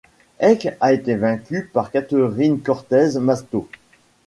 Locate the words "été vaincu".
0.93-1.69